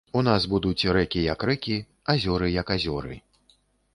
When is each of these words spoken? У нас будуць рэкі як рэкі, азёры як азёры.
У 0.19 0.21
нас 0.27 0.45
будуць 0.53 0.87
рэкі 0.97 1.21
як 1.25 1.43
рэкі, 1.49 1.77
азёры 2.13 2.49
як 2.55 2.67
азёры. 2.79 3.21